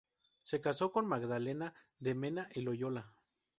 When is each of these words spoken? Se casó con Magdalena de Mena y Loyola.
Se 0.41 0.61
casó 0.61 0.91
con 0.91 1.05
Magdalena 1.05 1.75
de 1.99 2.15
Mena 2.15 2.49
y 2.55 2.61
Loyola. 2.61 3.13